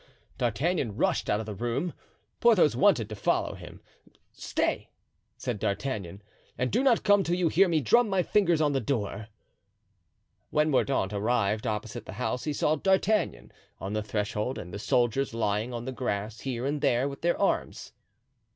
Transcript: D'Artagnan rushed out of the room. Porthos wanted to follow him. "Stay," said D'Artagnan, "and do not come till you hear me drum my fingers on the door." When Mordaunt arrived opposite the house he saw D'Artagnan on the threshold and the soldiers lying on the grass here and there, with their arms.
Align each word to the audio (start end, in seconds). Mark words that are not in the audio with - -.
D'Artagnan 0.39 0.97
rushed 0.97 1.29
out 1.29 1.39
of 1.39 1.45
the 1.45 1.53
room. 1.53 1.93
Porthos 2.39 2.75
wanted 2.75 3.07
to 3.09 3.15
follow 3.15 3.53
him. 3.53 3.81
"Stay," 4.31 4.89
said 5.37 5.59
D'Artagnan, 5.59 6.23
"and 6.57 6.71
do 6.71 6.81
not 6.81 7.03
come 7.03 7.21
till 7.21 7.35
you 7.35 7.49
hear 7.49 7.67
me 7.67 7.81
drum 7.81 8.09
my 8.09 8.23
fingers 8.23 8.61
on 8.61 8.71
the 8.71 8.81
door." 8.81 9.27
When 10.49 10.71
Mordaunt 10.71 11.13
arrived 11.13 11.67
opposite 11.67 12.07
the 12.07 12.13
house 12.13 12.45
he 12.45 12.51
saw 12.53 12.77
D'Artagnan 12.77 13.51
on 13.79 13.93
the 13.93 14.01
threshold 14.01 14.57
and 14.57 14.73
the 14.73 14.79
soldiers 14.79 15.35
lying 15.35 15.71
on 15.71 15.85
the 15.85 15.91
grass 15.91 16.39
here 16.39 16.65
and 16.65 16.81
there, 16.81 17.07
with 17.07 17.21
their 17.21 17.39
arms. 17.39 17.91